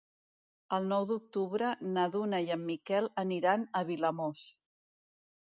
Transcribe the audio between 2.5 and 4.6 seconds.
en Miquel aniran a Vilamòs.